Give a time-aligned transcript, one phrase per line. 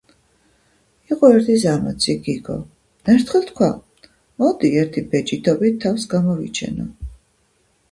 [1.15, 2.55] იყო ერთი ზარმაცი გიგო.
[3.15, 3.69] ერთხელ თქვა:
[4.45, 6.91] მოდი, ერთი ბეჯითობით თავს გამოვიჩენო